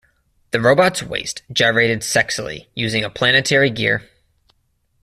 The 0.49 0.59
robot's 0.59 1.03
waist 1.03 1.43
gyrated 1.53 1.99
sexily 1.99 2.65
using 2.73 3.03
a 3.03 3.09
planetary 3.11 3.69
gear. 3.69 4.09